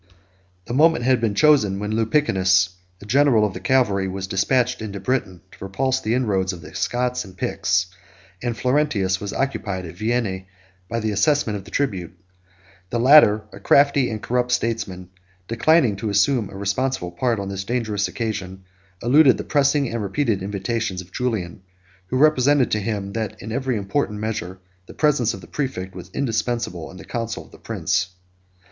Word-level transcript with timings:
The 0.65 0.73
moment 0.73 1.05
had 1.05 1.21
been 1.21 1.35
chosen, 1.35 1.77
when 1.77 1.91
Lupicinus, 1.91 2.69
5 2.69 2.75
the 3.01 3.05
general 3.05 3.45
of 3.45 3.53
the 3.53 3.59
cavalry, 3.59 4.07
was 4.07 4.25
despatched 4.25 4.81
into 4.81 4.99
Britain, 4.99 5.41
to 5.51 5.63
repulse 5.63 6.01
the 6.01 6.15
inroads 6.15 6.51
of 6.53 6.61
the 6.61 6.73
Scots 6.73 7.23
and 7.23 7.37
Picts; 7.37 7.85
and 8.41 8.57
Florentius 8.57 9.19
was 9.19 9.31
occupied 9.31 9.85
at 9.85 9.93
Vienna 9.95 10.39
by 10.89 10.99
the 10.99 11.11
assessment 11.11 11.55
of 11.55 11.65
the 11.65 11.69
tribute. 11.69 12.17
The 12.89 12.99
latter, 12.99 13.43
a 13.53 13.59
crafty 13.59 14.09
and 14.09 14.23
corrupt 14.23 14.51
statesman, 14.51 15.11
declining 15.47 15.95
to 15.97 16.09
assume 16.09 16.49
a 16.49 16.57
responsible 16.57 17.11
part 17.11 17.39
on 17.39 17.49
this 17.49 17.63
dangerous 17.63 18.07
occasion, 18.07 18.63
eluded 19.03 19.37
the 19.37 19.43
pressing 19.43 19.87
and 19.89 20.01
repeated 20.01 20.41
invitations 20.41 21.01
of 21.01 21.11
Julian, 21.13 21.61
who 22.07 22.17
represented 22.17 22.71
to 22.71 22.79
him, 22.79 23.13
that 23.13 23.39
in 23.39 23.51
every 23.51 23.77
important 23.77 24.19
measure, 24.19 24.57
the 24.87 24.95
presence 24.95 25.35
of 25.35 25.41
the 25.41 25.47
præfect 25.47 25.93
was 25.93 26.09
indispensable 26.11 26.89
in 26.89 26.97
the 26.97 27.05
council 27.05 27.45
of 27.45 27.51
the 27.51 27.59
prince. 27.59 28.07